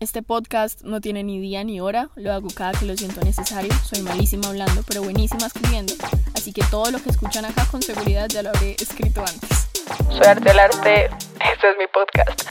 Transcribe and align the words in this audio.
Este 0.00 0.22
podcast 0.22 0.80
no 0.80 1.02
tiene 1.02 1.22
ni 1.22 1.38
día 1.38 1.62
ni 1.62 1.78
hora, 1.78 2.08
lo 2.14 2.32
hago 2.32 2.48
cada 2.48 2.72
que 2.72 2.86
lo 2.86 2.96
siento 2.96 3.20
necesario. 3.20 3.70
Soy 3.84 4.00
malísima 4.00 4.48
hablando, 4.48 4.82
pero 4.88 5.02
buenísima 5.02 5.44
escribiendo. 5.46 5.92
Así 6.34 6.54
que 6.54 6.62
todo 6.70 6.90
lo 6.90 7.02
que 7.02 7.10
escuchan 7.10 7.44
acá 7.44 7.66
con 7.70 7.82
seguridad 7.82 8.26
ya 8.28 8.42
lo 8.42 8.48
habré 8.48 8.76
escrito 8.80 9.20
antes. 9.20 9.68
Soy 10.08 10.26
Arte 10.26 10.48
del 10.48 10.58
Arte, 10.58 11.04
este 11.04 11.70
es 11.70 11.76
mi 11.76 11.84
podcast. 11.92 12.50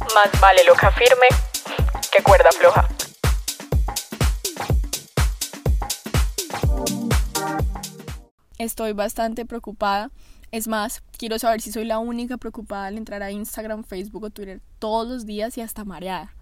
Más 0.00 0.40
vale 0.40 0.62
loca 0.66 0.90
firme 0.90 1.28
que 2.10 2.20
cuerda 2.24 2.50
floja. 2.50 2.88
Estoy 8.58 8.94
bastante 8.94 9.46
preocupada. 9.46 10.10
Es 10.50 10.66
más, 10.66 11.04
quiero 11.18 11.38
saber 11.38 11.60
si 11.60 11.70
soy 11.70 11.84
la 11.84 12.00
única 12.00 12.36
preocupada 12.36 12.86
al 12.86 12.98
entrar 12.98 13.22
a 13.22 13.30
Instagram, 13.30 13.84
Facebook 13.84 14.24
o 14.24 14.30
Twitter 14.30 14.60
todos 14.80 15.06
los 15.06 15.24
días 15.24 15.56
y 15.56 15.60
hasta 15.60 15.84
mareada. 15.84 16.34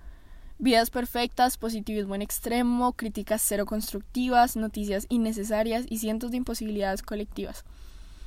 Vidas 0.62 0.90
perfectas, 0.90 1.56
positivismo 1.56 2.14
en 2.14 2.22
extremo, 2.22 2.92
críticas 2.92 3.42
cero 3.44 3.66
constructivas, 3.66 4.54
noticias 4.54 5.06
innecesarias 5.08 5.86
y 5.88 5.98
cientos 5.98 6.30
de 6.30 6.36
imposibilidades 6.36 7.02
colectivas. 7.02 7.64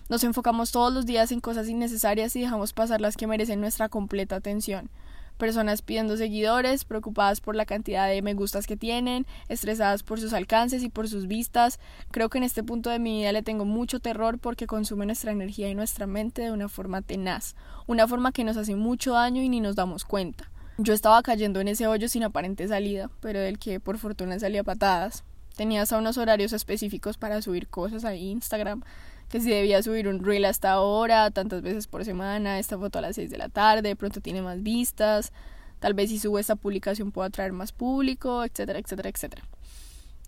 Nos 0.09 0.21
enfocamos 0.25 0.73
todos 0.73 0.93
los 0.93 1.05
días 1.05 1.31
en 1.31 1.39
cosas 1.39 1.69
innecesarias 1.69 2.35
y 2.35 2.41
dejamos 2.41 2.73
pasar 2.73 2.99
las 2.99 3.15
que 3.15 3.25
merecen 3.25 3.61
nuestra 3.61 3.87
completa 3.87 4.35
atención. 4.35 4.89
Personas 5.37 5.81
pidiendo 5.81 6.17
seguidores, 6.17 6.83
preocupadas 6.83 7.39
por 7.39 7.55
la 7.55 7.65
cantidad 7.65 8.09
de 8.09 8.21
me 8.21 8.33
gustas 8.33 8.67
que 8.67 8.75
tienen, 8.75 9.25
estresadas 9.47 10.03
por 10.03 10.19
sus 10.19 10.33
alcances 10.33 10.83
y 10.83 10.89
por 10.89 11.07
sus 11.07 11.27
vistas. 11.27 11.79
Creo 12.11 12.27
que 12.27 12.39
en 12.39 12.43
este 12.43 12.63
punto 12.63 12.89
de 12.89 12.99
mi 12.99 13.19
vida 13.19 13.31
le 13.31 13.43
tengo 13.43 13.63
mucho 13.63 14.01
terror 14.01 14.39
porque 14.39 14.67
consume 14.67 15.05
nuestra 15.05 15.31
energía 15.31 15.69
y 15.69 15.75
nuestra 15.75 16.05
mente 16.05 16.41
de 16.41 16.51
una 16.51 16.67
forma 16.67 17.01
tenaz, 17.01 17.55
una 17.87 18.09
forma 18.09 18.33
que 18.33 18.43
nos 18.43 18.57
hace 18.57 18.75
mucho 18.75 19.13
daño 19.13 19.41
y 19.41 19.47
ni 19.47 19.61
nos 19.61 19.77
damos 19.77 20.03
cuenta. 20.03 20.51
Yo 20.77 20.93
estaba 20.93 21.23
cayendo 21.23 21.61
en 21.61 21.69
ese 21.69 21.87
hoyo 21.87 22.09
sin 22.09 22.23
aparente 22.23 22.67
salida, 22.67 23.09
pero 23.21 23.39
del 23.39 23.59
que 23.59 23.79
por 23.79 23.97
fortuna 23.97 24.37
salía 24.39 24.61
patadas. 24.61 25.23
Tenía 25.55 25.81
hasta 25.81 25.97
unos 25.97 26.17
horarios 26.17 26.51
específicos 26.51 27.17
para 27.17 27.41
subir 27.41 27.69
cosas 27.69 28.03
a 28.03 28.13
Instagram, 28.13 28.83
que 29.29 29.39
si 29.39 29.49
debía 29.49 29.81
subir 29.81 30.09
un 30.09 30.21
reel 30.21 30.43
hasta 30.43 30.71
ahora, 30.71 31.31
tantas 31.31 31.61
veces 31.61 31.87
por 31.87 32.03
semana, 32.03 32.59
esta 32.59 32.77
foto 32.77 32.99
a 32.99 33.01
las 33.01 33.15
6 33.15 33.31
de 33.31 33.37
la 33.37 33.47
tarde, 33.47 33.87
de 33.87 33.95
pronto 33.95 34.19
tiene 34.19 34.41
más 34.41 34.63
vistas, 34.63 35.31
tal 35.79 35.93
vez 35.93 36.09
si 36.09 36.19
subo 36.19 36.39
esta 36.39 36.57
publicación 36.57 37.13
puedo 37.13 37.25
atraer 37.25 37.53
más 37.53 37.71
público, 37.71 38.43
etcétera, 38.43 38.79
etcétera, 38.79 39.09
etcétera. 39.09 39.43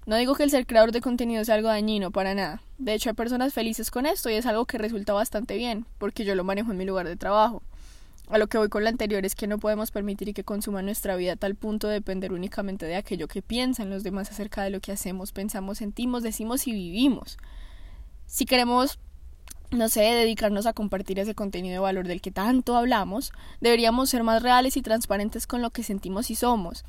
No 0.05 0.15
digo 0.15 0.33
que 0.35 0.43
el 0.43 0.49
ser 0.49 0.65
creador 0.65 0.93
de 0.93 1.01
contenido 1.01 1.43
sea 1.43 1.55
algo 1.55 1.67
dañino, 1.67 2.11
para 2.11 2.33
nada. 2.33 2.61
De 2.77 2.93
hecho, 2.93 3.09
hay 3.09 3.15
personas 3.15 3.53
felices 3.53 3.91
con 3.91 4.05
esto 4.05 4.29
y 4.29 4.35
es 4.35 4.45
algo 4.45 4.63
que 4.63 4.77
resulta 4.77 5.11
bastante 5.11 5.57
bien, 5.57 5.85
porque 5.97 6.23
yo 6.23 6.35
lo 6.35 6.45
manejo 6.45 6.71
en 6.71 6.77
mi 6.77 6.85
lugar 6.85 7.05
de 7.05 7.17
trabajo. 7.17 7.61
A 8.29 8.37
lo 8.37 8.47
que 8.47 8.57
voy 8.57 8.67
con 8.67 8.83
lo 8.83 8.89
anterior 8.89 9.25
es 9.25 9.35
que 9.35 9.47
no 9.47 9.57
podemos 9.57 9.91
permitir 9.91 10.33
que 10.33 10.43
consuma 10.43 10.81
nuestra 10.81 11.15
vida 11.15 11.33
a 11.33 11.35
tal 11.37 11.55
punto 11.55 11.87
de 11.87 11.93
depender 11.93 12.33
únicamente 12.33 12.85
de 12.85 12.97
aquello 12.97 13.29
que 13.29 13.41
piensan 13.41 13.89
los 13.89 14.03
demás 14.03 14.29
acerca 14.29 14.63
de 14.63 14.69
lo 14.69 14.81
que 14.81 14.91
hacemos, 14.91 15.31
pensamos, 15.31 15.77
sentimos, 15.77 16.23
decimos 16.23 16.67
y 16.67 16.73
vivimos. 16.73 17.37
Si 18.25 18.43
queremos, 18.43 18.99
no 19.71 19.87
sé, 19.87 20.01
dedicarnos 20.01 20.65
a 20.65 20.73
compartir 20.73 21.19
ese 21.19 21.35
contenido 21.35 21.73
de 21.73 21.79
valor 21.79 22.05
del 22.05 22.19
que 22.19 22.31
tanto 22.31 22.75
hablamos, 22.75 23.31
deberíamos 23.61 24.09
ser 24.09 24.23
más 24.23 24.43
reales 24.43 24.75
y 24.75 24.81
transparentes 24.81 25.47
con 25.47 25.61
lo 25.61 25.69
que 25.69 25.83
sentimos 25.83 26.29
y 26.29 26.35
somos. 26.35 26.83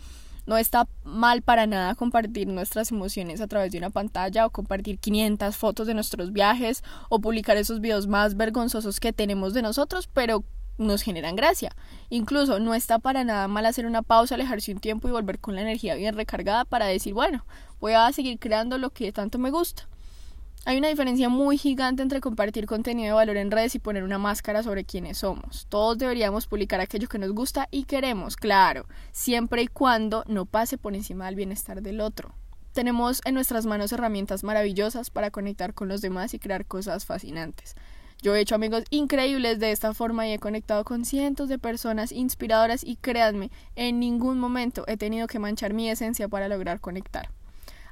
No 0.45 0.57
está 0.57 0.89
mal 1.05 1.43
para 1.43 1.69
nada 1.69 1.95
compartir 1.95 2.49
nuestras 2.49 2.91
emociones 2.91 3.41
a 3.41 3.47
través 3.47 3.71
de 3.71 3.79
una 3.79 3.91
pantalla 3.91 4.45
o 4.45 4.51
compartir 4.51 4.99
500 4.99 5.57
fotos 5.57 5.87
de 5.87 5.95
nuestros 5.95 6.33
viajes 6.33 6.83
o 7.11 7.21
publicar 7.21 7.57
esos 7.59 7.81
videos 7.81 8.09
más 8.09 8.37
vergonzosos 8.37 8.99
que 8.99 9.13
tenemos 9.13 9.55
de 9.55 9.63
nosotros, 9.63 10.09
pero 10.13 10.43
nos 10.79 11.03
generan 11.03 11.37
gracia. 11.37 11.75
Incluso 12.09 12.59
no 12.61 12.75
está 12.75 12.99
para 12.99 13.25
nada 13.25 13.49
mal 13.49 13.67
hacer 13.67 13.85
una 13.85 14.03
pausa, 14.03 14.37
alejarse 14.37 14.73
un 14.73 14.81
tiempo 14.81 15.09
y 15.09 15.13
volver 15.13 15.39
con 15.39 15.55
la 15.55 15.61
energía 15.61 15.95
bien 15.97 16.15
recargada 16.15 16.65
para 16.65 16.87
decir, 16.87 17.13
bueno, 17.13 17.45
voy 17.81 17.93
a 17.93 18.11
seguir 18.13 18.39
creando 18.39 18.79
lo 18.79 18.91
que 18.91 19.13
tanto 19.13 19.39
me 19.39 19.51
gusta. 19.51 19.89
Hay 20.65 20.77
una 20.77 20.89
diferencia 20.89 21.29
muy 21.29 21.57
gigante 21.57 22.03
entre 22.03 22.21
compartir 22.21 22.67
contenido 22.67 23.07
de 23.07 23.13
valor 23.15 23.37
en 23.37 23.51
redes 23.51 23.75
y 23.75 23.79
poner 23.79 24.03
una 24.03 24.19
máscara 24.19 24.63
sobre 24.63 24.85
quienes 24.85 25.19
somos. 25.19 25.67
Todos 25.69 25.97
deberíamos 25.97 26.47
publicar 26.47 26.81
aquello 26.81 27.09
que 27.09 27.19
nos 27.19 27.33
gusta 27.33 27.69
y 27.71 27.85
queremos, 27.85 28.37
claro, 28.37 28.87
siempre 29.13 29.63
y 29.63 29.67
cuando 29.69 30.25
no 30.27 30.45
pase 30.45 30.77
por 30.77 30.95
encima 30.95 31.27
del 31.27 31.37
bienestar 31.37 31.81
del 31.81 32.01
otro. 32.01 32.35
Tenemos 32.73 33.23
en 33.25 33.35
nuestras 33.35 33.67
manos 33.67 33.93
herramientas 33.93 34.45
maravillosas 34.45 35.11
para 35.11 35.31
conectar 35.31 35.73
con 35.75 35.89
los 35.89 36.01
demás 36.01 36.35
y 36.35 36.39
crear 36.39 36.67
cosas 36.67 37.07
fascinantes. 37.07 37.75
Yo 38.21 38.35
he 38.35 38.41
hecho 38.41 38.57
amigos 38.57 38.83
increíbles 38.91 39.61
de 39.61 39.71
esta 39.71 39.95
forma 39.95 40.27
y 40.27 40.33
he 40.33 40.39
conectado 40.41 40.83
con 40.83 41.05
cientos 41.05 41.49
de 41.49 41.61
personas 41.61 42.11
inspiradoras 42.11 42.83
y 42.83 42.97
créanme, 42.97 43.53
en 43.77 44.01
ningún 44.01 44.41
momento 44.41 44.83
he 44.89 44.97
tenido 44.97 45.29
que 45.29 45.39
manchar 45.39 45.73
mi 45.73 45.89
esencia 45.89 46.27
para 46.27 46.49
lograr 46.49 46.81
conectar. 46.81 47.31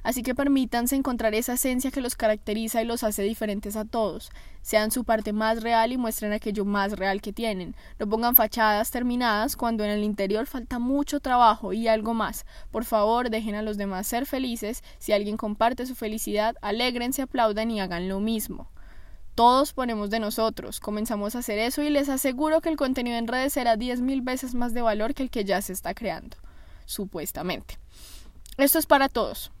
Así 0.03 0.23
que 0.23 0.35
permítanse 0.35 0.95
encontrar 0.95 1.33
esa 1.33 1.53
esencia 1.53 1.91
que 1.91 2.01
los 2.01 2.15
caracteriza 2.15 2.81
y 2.81 2.85
los 2.85 3.03
hace 3.03 3.23
diferentes 3.23 3.77
a 3.77 3.85
todos. 3.85 4.31
Sean 4.61 4.91
su 4.91 5.05
parte 5.05 5.31
más 5.31 5.63
real 5.63 5.93
y 5.93 5.97
muestren 5.97 6.33
aquello 6.33 6.65
más 6.65 6.93
real 6.93 7.21
que 7.21 7.33
tienen. 7.33 7.75
No 7.97 8.07
pongan 8.07 8.35
fachadas 8.35 8.91
terminadas 8.91 9.55
cuando 9.55 9.85
en 9.85 9.91
el 9.91 10.03
interior 10.03 10.45
falta 10.45 10.77
mucho 10.77 11.21
trabajo 11.21 11.71
y 11.71 11.87
algo 11.87 12.13
más. 12.13 12.45
Por 12.69 12.83
favor, 12.83 13.29
dejen 13.29 13.55
a 13.55 13.61
los 13.61 13.77
demás 13.77 14.07
ser 14.07 14.25
felices. 14.25 14.83
Si 14.97 15.13
alguien 15.13 15.37
comparte 15.37 15.85
su 15.85 15.95
felicidad, 15.95 16.55
alégrense, 16.61 17.21
aplaudan 17.21 17.71
y 17.71 17.79
hagan 17.79 18.09
lo 18.09 18.19
mismo. 18.19 18.69
Todos 19.37 19.71
ponemos 19.71 20.09
de 20.09 20.19
nosotros, 20.19 20.79
comenzamos 20.79 21.35
a 21.35 21.39
hacer 21.39 21.59
eso 21.59 21.83
y 21.83 21.91
les 21.91 22.09
aseguro 22.09 22.59
que 22.59 22.69
el 22.69 22.75
contenido 22.75 23.17
en 23.17 23.27
redes 23.27 23.53
será 23.53 23.75
10.000 23.75 24.23
veces 24.23 24.55
más 24.55 24.73
de 24.73 24.81
valor 24.81 25.13
que 25.13 25.21
el 25.21 25.29
que 25.29 25.45
ya 25.45 25.61
se 25.61 25.73
está 25.73 25.93
creando, 25.93 26.37
supuestamente. 26.87 27.77
Esto 28.57 28.79
es 28.79 28.87
para 28.87 29.09
todos, 29.09 29.51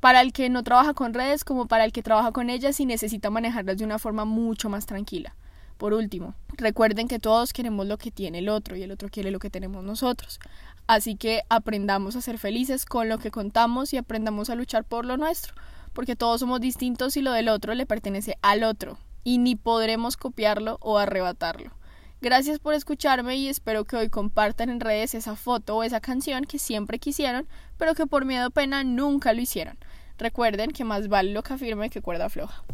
para 0.00 0.22
el 0.22 0.32
que 0.32 0.48
no 0.48 0.62
trabaja 0.62 0.94
con 0.94 1.12
redes 1.12 1.44
como 1.44 1.66
para 1.66 1.84
el 1.84 1.92
que 1.92 2.02
trabaja 2.02 2.32
con 2.32 2.48
ellas 2.48 2.80
y 2.80 2.86
necesita 2.86 3.28
manejarlas 3.28 3.76
de 3.76 3.84
una 3.84 3.98
forma 3.98 4.24
mucho 4.24 4.70
más 4.70 4.86
tranquila. 4.86 5.36
Por 5.76 5.92
último, 5.92 6.34
recuerden 6.56 7.06
que 7.06 7.18
todos 7.18 7.52
queremos 7.52 7.86
lo 7.86 7.98
que 7.98 8.10
tiene 8.10 8.38
el 8.38 8.48
otro 8.48 8.76
y 8.76 8.82
el 8.82 8.92
otro 8.92 9.10
quiere 9.10 9.30
lo 9.30 9.40
que 9.40 9.50
tenemos 9.50 9.84
nosotros. 9.84 10.40
Así 10.86 11.16
que 11.16 11.42
aprendamos 11.50 12.16
a 12.16 12.22
ser 12.22 12.38
felices 12.38 12.86
con 12.86 13.10
lo 13.10 13.18
que 13.18 13.30
contamos 13.30 13.92
y 13.92 13.98
aprendamos 13.98 14.48
a 14.48 14.54
luchar 14.54 14.84
por 14.84 15.04
lo 15.04 15.18
nuestro, 15.18 15.52
porque 15.92 16.16
todos 16.16 16.40
somos 16.40 16.62
distintos 16.62 17.18
y 17.18 17.20
lo 17.20 17.32
del 17.32 17.50
otro 17.50 17.74
le 17.74 17.84
pertenece 17.84 18.38
al 18.40 18.64
otro, 18.64 18.96
y 19.28 19.36
ni 19.36 19.56
podremos 19.56 20.16
copiarlo 20.16 20.78
o 20.80 20.96
arrebatarlo. 20.96 21.70
Gracias 22.22 22.58
por 22.58 22.72
escucharme 22.72 23.36
y 23.36 23.48
espero 23.48 23.84
que 23.84 23.96
hoy 23.96 24.08
compartan 24.08 24.70
en 24.70 24.80
redes 24.80 25.14
esa 25.14 25.36
foto 25.36 25.76
o 25.76 25.82
esa 25.82 26.00
canción 26.00 26.44
que 26.44 26.58
siempre 26.58 26.98
quisieron, 26.98 27.46
pero 27.76 27.94
que 27.94 28.06
por 28.06 28.24
miedo 28.24 28.48
o 28.48 28.50
pena 28.50 28.84
nunca 28.84 29.34
lo 29.34 29.42
hicieron. 29.42 29.76
Recuerden 30.16 30.70
que 30.70 30.84
más 30.84 31.08
vale 31.08 31.32
lo 31.32 31.42
que 31.42 31.52
afirme 31.52 31.90
que 31.90 32.00
cuerda 32.00 32.30
floja. 32.30 32.64